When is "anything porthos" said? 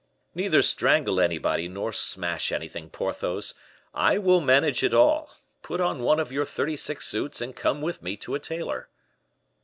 2.51-3.53